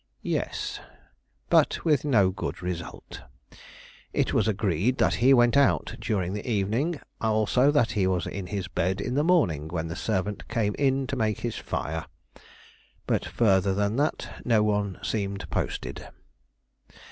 "Yes; 0.23 0.79
but 1.51 1.85
with 1.85 2.03
no 2.03 2.31
good 2.31 2.63
result. 2.63 3.21
It 4.13 4.33
was 4.33 4.47
agreed 4.47 4.99
he 4.99 5.31
went 5.31 5.55
out 5.55 5.95
during 6.01 6.33
the 6.33 6.49
evening; 6.49 6.99
also 7.21 7.69
that 7.69 7.91
he 7.91 8.07
was 8.07 8.25
in 8.25 8.47
his 8.47 8.67
bed 8.67 8.99
in 8.99 9.13
the 9.13 9.23
morning 9.23 9.67
when 9.67 9.89
the 9.89 9.95
servant 9.95 10.47
came 10.47 10.73
in 10.79 11.05
to 11.05 11.15
make 11.15 11.41
his 11.41 11.55
fire; 11.57 12.07
but 13.05 13.23
further 13.23 13.75
than 13.75 13.97
this 13.97 14.25
no 14.43 14.63
one 14.63 14.97
seemed 15.03 15.47
posted." 15.51 16.07